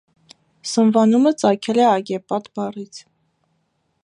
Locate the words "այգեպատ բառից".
1.91-3.05